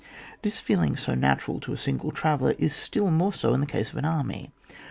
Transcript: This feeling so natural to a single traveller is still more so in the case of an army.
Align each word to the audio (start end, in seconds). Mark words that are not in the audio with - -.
This 0.41 0.59
feeling 0.59 0.95
so 0.95 1.13
natural 1.13 1.59
to 1.59 1.73
a 1.73 1.77
single 1.77 2.11
traveller 2.11 2.55
is 2.57 2.73
still 2.73 3.11
more 3.11 3.33
so 3.33 3.53
in 3.53 3.59
the 3.59 3.67
case 3.67 3.91
of 3.91 3.97
an 3.97 4.05
army. 4.05 4.49